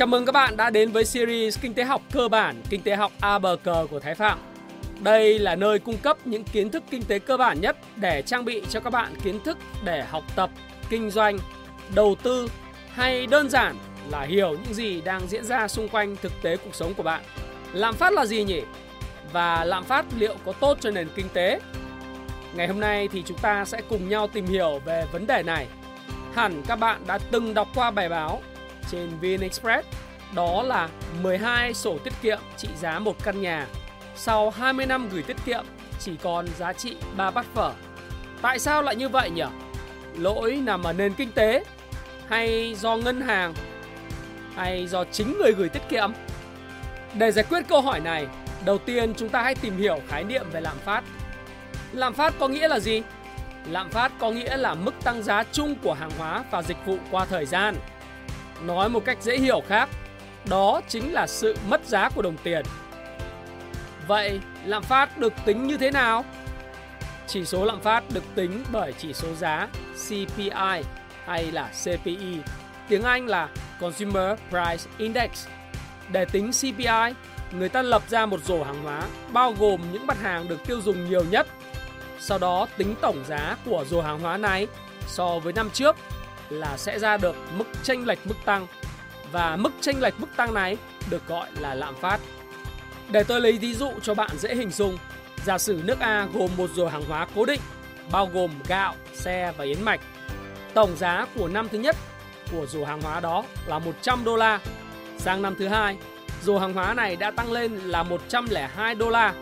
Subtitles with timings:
[0.00, 2.96] Chào mừng các bạn đã đến với series Kinh tế học cơ bản, Kinh tế
[2.96, 4.38] học A bờ cờ của Thái Phạm.
[5.00, 8.44] Đây là nơi cung cấp những kiến thức kinh tế cơ bản nhất để trang
[8.44, 10.50] bị cho các bạn kiến thức để học tập,
[10.90, 11.38] kinh doanh,
[11.94, 12.48] đầu tư
[12.92, 13.76] hay đơn giản
[14.10, 17.22] là hiểu những gì đang diễn ra xung quanh thực tế cuộc sống của bạn.
[17.72, 18.62] Lạm phát là gì nhỉ?
[19.32, 21.60] Và lạm phát liệu có tốt cho nền kinh tế?
[22.54, 25.66] Ngày hôm nay thì chúng ta sẽ cùng nhau tìm hiểu về vấn đề này.
[26.34, 28.42] Hẳn các bạn đã từng đọc qua bài báo
[28.90, 29.88] trên VnExpress
[30.34, 30.88] đó là
[31.22, 33.66] 12 sổ tiết kiệm trị giá một căn nhà
[34.14, 35.64] sau 20 năm gửi tiết kiệm
[35.98, 37.72] chỉ còn giá trị 3 bát phở.
[38.42, 39.44] Tại sao lại như vậy nhỉ?
[40.18, 41.64] Lỗi nằm ở nền kinh tế
[42.28, 43.54] hay do ngân hàng
[44.56, 46.12] hay do chính người gửi tiết kiệm?
[47.14, 48.26] Để giải quyết câu hỏi này,
[48.64, 51.04] đầu tiên chúng ta hãy tìm hiểu khái niệm về lạm phát.
[51.92, 53.02] Lạm phát có nghĩa là gì?
[53.70, 56.96] Lạm phát có nghĩa là mức tăng giá chung của hàng hóa và dịch vụ
[57.10, 57.74] qua thời gian.
[58.64, 59.88] Nói một cách dễ hiểu khác,
[60.48, 62.62] đó chính là sự mất giá của đồng tiền.
[64.06, 66.24] Vậy lạm phát được tính như thế nào?
[67.26, 69.68] Chỉ số lạm phát được tính bởi chỉ số giá
[70.08, 70.82] CPI
[71.24, 72.38] hay là CPI,
[72.88, 73.48] tiếng Anh là
[73.80, 75.46] Consumer Price Index.
[76.12, 77.14] Để tính CPI,
[77.52, 80.80] người ta lập ra một rổ hàng hóa bao gồm những mặt hàng được tiêu
[80.80, 81.46] dùng nhiều nhất.
[82.18, 84.66] Sau đó tính tổng giá của rổ hàng hóa này
[85.06, 85.96] so với năm trước
[86.50, 88.66] là sẽ ra được mức chênh lệch mức tăng
[89.32, 90.76] và mức chênh lệch mức tăng này
[91.10, 92.20] được gọi là lạm phát.
[93.10, 94.98] Để tôi lấy ví dụ cho bạn dễ hình dung,
[95.44, 97.60] giả sử nước A gồm một rổ hàng hóa cố định
[98.12, 100.00] bao gồm gạo, xe và yến mạch.
[100.74, 101.96] Tổng giá của năm thứ nhất
[102.52, 104.60] của rổ hàng hóa đó là 100 đô la.
[105.18, 105.96] Sang năm thứ hai,
[106.42, 109.34] rổ hàng hóa này đã tăng lên là 102 đô la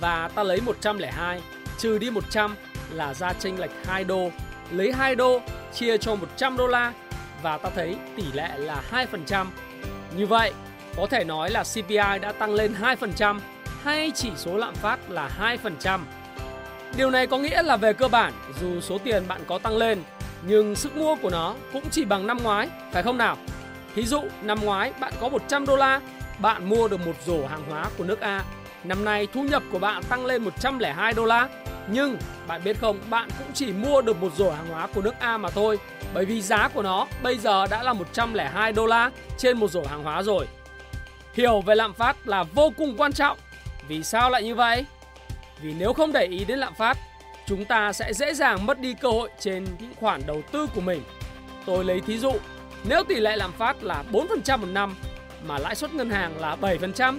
[0.00, 1.42] và ta lấy 102
[1.78, 2.54] trừ đi 100
[2.90, 4.30] là ra chênh lệch 2 đô,
[4.70, 5.40] lấy 2 đô
[5.74, 6.92] chia cho 100 đô la
[7.42, 9.46] và ta thấy tỷ lệ là 2%.
[10.16, 10.52] Như vậy,
[10.96, 13.40] có thể nói là CPI đã tăng lên 2%
[13.82, 16.00] hay chỉ số lạm phát là 2%.
[16.96, 20.02] Điều này có nghĩa là về cơ bản, dù số tiền bạn có tăng lên,
[20.42, 23.36] nhưng sức mua của nó cũng chỉ bằng năm ngoái, phải không nào?
[23.94, 26.00] Ví dụ, năm ngoái bạn có 100 đô la,
[26.38, 28.44] bạn mua được một rổ hàng hóa của nước A.
[28.84, 31.48] Năm nay thu nhập của bạn tăng lên 102 đô la,
[31.88, 32.16] nhưng
[32.46, 35.38] bạn biết không, bạn cũng chỉ mua được một rổ hàng hóa của nước A
[35.38, 35.78] mà thôi.
[36.14, 39.82] Bởi vì giá của nó bây giờ đã là 102 đô la trên một rổ
[39.82, 40.46] hàng hóa rồi.
[41.34, 43.38] Hiểu về lạm phát là vô cùng quan trọng.
[43.88, 44.84] Vì sao lại như vậy?
[45.62, 46.98] Vì nếu không để ý đến lạm phát
[47.46, 50.80] Chúng ta sẽ dễ dàng mất đi cơ hội trên những khoản đầu tư của
[50.80, 51.02] mình.
[51.66, 52.32] Tôi lấy thí dụ
[52.84, 54.94] Nếu tỷ lệ lạm phát là 4% một năm
[55.46, 57.18] Mà lãi suất ngân hàng là 7%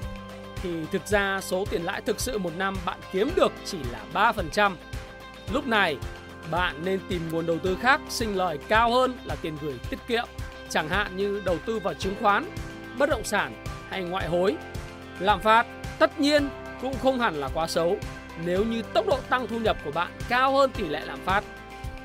[0.63, 4.31] thì thực ra số tiền lãi thực sự một năm bạn kiếm được chỉ là
[4.31, 4.75] 3%.
[5.51, 5.97] Lúc này,
[6.51, 10.00] bạn nên tìm nguồn đầu tư khác sinh lời cao hơn là tiền gửi tiết
[10.07, 10.25] kiệm,
[10.69, 12.46] chẳng hạn như đầu tư vào chứng khoán,
[12.97, 14.56] bất động sản hay ngoại hối.
[15.19, 15.66] Lạm phát
[16.00, 16.50] tất nhiên
[16.81, 17.97] cũng không hẳn là quá xấu
[18.45, 21.44] nếu như tốc độ tăng thu nhập của bạn cao hơn tỷ lệ lạm phát.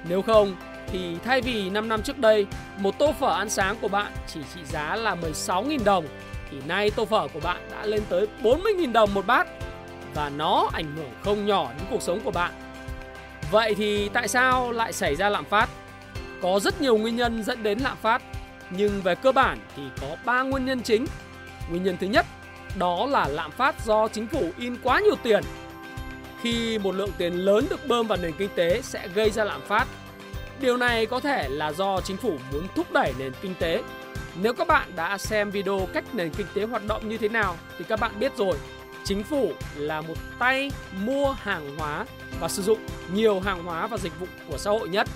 [0.09, 2.47] Nếu không thì thay vì 5 năm trước đây,
[2.79, 6.07] một tô phở ăn sáng của bạn chỉ trị giá là 16.000 đồng
[6.51, 9.49] thì nay tô phở của bạn đã lên tới 40.000 đồng một bát
[10.15, 12.53] và nó ảnh hưởng không nhỏ đến cuộc sống của bạn.
[13.51, 15.69] Vậy thì tại sao lại xảy ra lạm phát?
[16.43, 18.23] Có rất nhiều nguyên nhân dẫn đến lạm phát,
[18.71, 21.07] nhưng về cơ bản thì có 3 nguyên nhân chính.
[21.71, 22.27] Nguyên nhân thứ nhất
[22.79, 25.43] đó là lạm phát do chính phủ in quá nhiều tiền.
[26.43, 29.61] Khi một lượng tiền lớn được bơm vào nền kinh tế sẽ gây ra lạm
[29.63, 29.89] phát.
[30.61, 33.83] Điều này có thể là do chính phủ muốn thúc đẩy nền kinh tế
[34.43, 37.57] nếu các bạn đã xem video cách nền kinh tế hoạt động như thế nào
[37.79, 38.57] thì các bạn biết rồi,
[39.05, 40.71] chính phủ là một tay
[41.05, 42.07] mua hàng hóa
[42.41, 42.79] và sử dụng
[43.13, 45.09] nhiều hàng hóa và dịch vụ của xã hội nhất.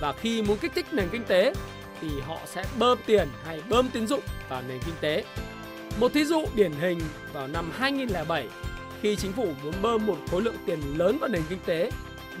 [0.00, 1.52] Và khi muốn kích thích nền kinh tế
[2.00, 5.24] thì họ sẽ bơm tiền hay bơm tín dụng vào nền kinh tế.
[6.00, 7.00] Một thí dụ điển hình
[7.32, 8.48] vào năm 2007
[9.02, 11.90] khi chính phủ muốn bơm một khối lượng tiền lớn vào nền kinh tế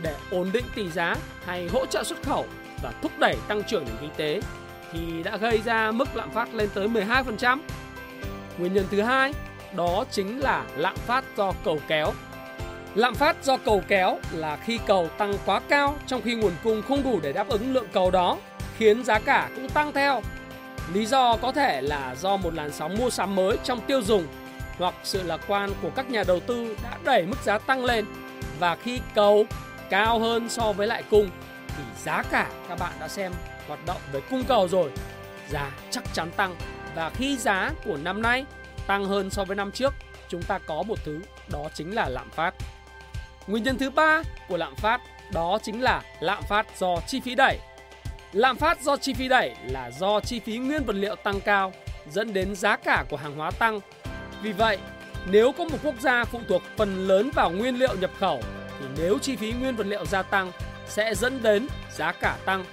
[0.02, 2.46] để ổn định tỷ giá hay hỗ trợ xuất khẩu
[2.82, 4.40] và thúc đẩy tăng trưởng nền kinh tế
[4.92, 7.58] thì đã gây ra mức lạm phát lên tới 12%.
[8.58, 9.34] Nguyên nhân thứ hai
[9.72, 12.12] đó chính là lạm phát do cầu kéo.
[12.94, 16.82] Lạm phát do cầu kéo là khi cầu tăng quá cao trong khi nguồn cung
[16.82, 18.38] không đủ để đáp ứng lượng cầu đó,
[18.78, 20.22] khiến giá cả cũng tăng theo.
[20.92, 24.26] Lý do có thể là do một làn sóng mua sắm mới trong tiêu dùng
[24.78, 28.04] hoặc sự lạc quan của các nhà đầu tư đã đẩy mức giá tăng lên
[28.58, 29.46] và khi cầu
[29.90, 31.30] cao hơn so với lại cung
[31.68, 33.32] thì giá cả các bạn đã xem
[33.68, 34.90] hoạt động với cung cầu rồi,
[35.48, 36.56] giá chắc chắn tăng
[36.94, 38.44] và khi giá của năm nay
[38.86, 39.94] tăng hơn so với năm trước,
[40.28, 41.20] chúng ta có một thứ
[41.52, 42.54] đó chính là lạm phát.
[43.46, 45.00] Nguyên nhân thứ ba của lạm phát
[45.32, 47.58] đó chính là lạm phát do chi phí đẩy.
[48.32, 51.72] Lạm phát do chi phí đẩy là do chi phí nguyên vật liệu tăng cao
[52.10, 53.80] dẫn đến giá cả của hàng hóa tăng.
[54.42, 54.78] Vì vậy,
[55.26, 58.40] nếu có một quốc gia phụ thuộc phần lớn vào nguyên liệu nhập khẩu
[58.80, 60.52] thì nếu chi phí nguyên vật liệu gia tăng
[60.86, 62.64] sẽ dẫn đến giá cả tăng.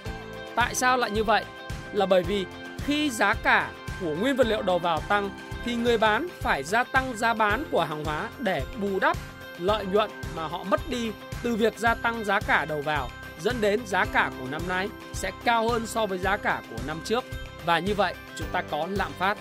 [0.56, 1.44] Tại sao lại như vậy?
[1.92, 2.46] Là bởi vì
[2.86, 3.70] khi giá cả
[4.00, 5.30] của nguyên vật liệu đầu vào tăng
[5.64, 9.16] thì người bán phải gia tăng giá bán của hàng hóa để bù đắp
[9.58, 11.10] lợi nhuận mà họ mất đi
[11.42, 13.10] từ việc gia tăng giá cả đầu vào
[13.40, 16.76] dẫn đến giá cả của năm nay sẽ cao hơn so với giá cả của
[16.86, 17.24] năm trước
[17.66, 19.38] và như vậy chúng ta có lạm phát.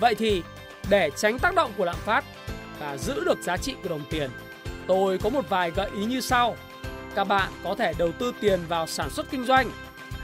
[0.00, 0.42] Vậy thì
[0.90, 2.24] để tránh tác động của lạm phát
[2.80, 4.30] và giữ được giá trị của đồng tiền,
[4.86, 6.56] tôi có một vài gợi ý như sau.
[7.14, 9.70] Các bạn có thể đầu tư tiền vào sản xuất kinh doanh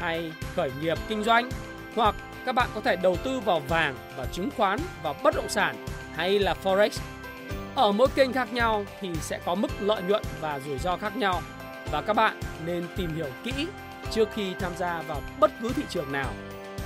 [0.02, 1.50] hay khởi nghiệp kinh doanh
[1.94, 2.14] hoặc
[2.44, 5.86] các bạn có thể đầu tư vào vàng, và chứng khoán, và bất động sản
[6.14, 6.90] hay là forex.
[7.74, 11.16] Ở mỗi kênh khác nhau thì sẽ có mức lợi nhuận và rủi ro khác
[11.16, 11.42] nhau
[11.90, 13.52] và các bạn nên tìm hiểu kỹ
[14.10, 16.30] trước khi tham gia vào bất cứ thị trường nào.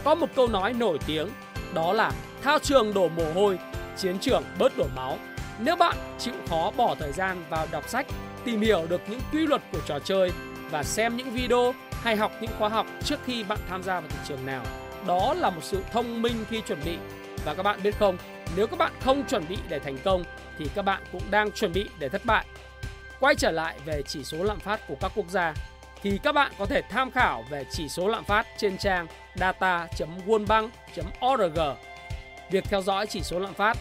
[0.05, 1.29] Có một câu nói nổi tiếng
[1.75, 3.59] đó là thao trường đổ mồ hôi,
[3.97, 5.19] chiến trường bớt đổ máu.
[5.59, 8.07] Nếu bạn chịu khó bỏ thời gian vào đọc sách,
[8.45, 10.33] tìm hiểu được những quy luật của trò chơi
[10.71, 11.75] và xem những video
[12.07, 14.65] hay học những khóa học trước khi bạn tham gia vào thị trường nào
[15.07, 16.97] đó là một sự thông minh khi chuẩn bị
[17.45, 18.17] và các bạn biết không
[18.57, 20.25] nếu các bạn không chuẩn bị để thành công
[20.59, 22.47] thì các bạn cũng đang chuẩn bị để thất bại
[23.21, 25.55] quay trở lại về chỉ số lạm phát của các quốc gia
[26.03, 31.61] thì các bạn có thể tham khảo về chỉ số lạm phát trên trang data.worldbank.org.
[32.51, 33.77] Việc theo dõi chỉ số lạm phát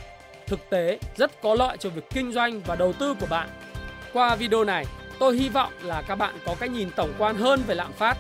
[0.48, 3.50] thực tế rất có lợi cho việc kinh doanh và đầu tư của bạn.
[4.14, 4.86] Qua video này,
[5.20, 8.18] tôi hy vọng là các bạn có cái nhìn tổng quan hơn về lạm phát.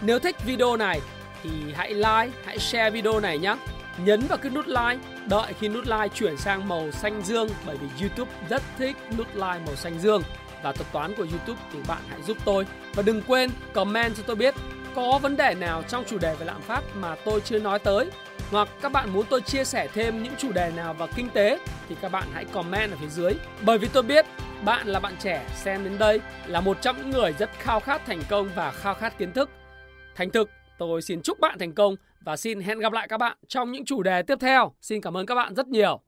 [0.00, 1.00] Nếu thích video này
[1.42, 3.56] thì hãy like, hãy share video này nhé.
[3.98, 7.76] Nhấn vào cái nút like, đợi khi nút like chuyển sang màu xanh dương bởi
[7.76, 10.22] vì YouTube rất thích nút like màu xanh dương.
[10.62, 12.66] Và thuật toán của YouTube thì bạn hãy giúp tôi.
[12.94, 14.54] Và đừng quên comment cho tôi biết
[14.94, 18.10] có vấn đề nào trong chủ đề về lạm phát mà tôi chưa nói tới
[18.50, 21.58] hoặc các bạn muốn tôi chia sẻ thêm những chủ đề nào vào kinh tế
[21.88, 23.34] thì các bạn hãy comment ở phía dưới.
[23.60, 24.26] Bởi vì tôi biết
[24.64, 28.06] bạn là bạn trẻ xem đến đây là một trong những người rất khao khát
[28.06, 29.50] thành công và khao khát kiến thức.
[30.14, 33.36] Thành thực, Tôi xin chúc bạn thành công và xin hẹn gặp lại các bạn
[33.48, 34.72] trong những chủ đề tiếp theo.
[34.80, 36.00] Xin cảm ơn các bạn rất nhiều.